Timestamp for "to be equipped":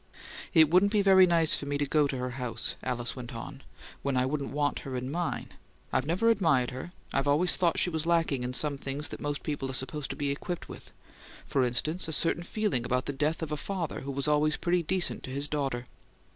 10.09-10.67